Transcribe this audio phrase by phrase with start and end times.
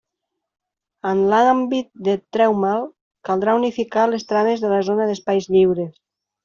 [1.09, 2.89] En l'àmbit de Treumal,
[3.31, 5.99] caldrà unificar les trames de la zona d'espais lliures.